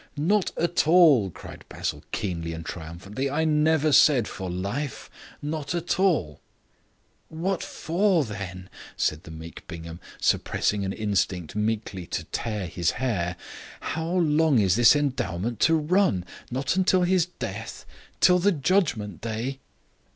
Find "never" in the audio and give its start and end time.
3.45-3.91